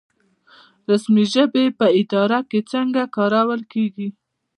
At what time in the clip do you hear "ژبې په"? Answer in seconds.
1.33-1.85